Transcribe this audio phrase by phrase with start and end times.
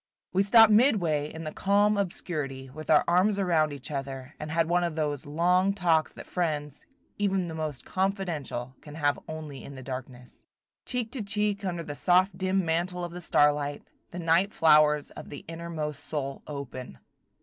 [0.33, 4.67] We stopped midway in the calm obscurity, with our arms around each other, and had
[4.67, 6.83] one of those long talks that friends,
[7.19, 10.41] even the most confidential, can have only in the darkness.
[10.87, 15.29] Cheek to cheek under the soft dim mantle of the starlight, the night flowers of
[15.29, 16.97] the innermost soul open.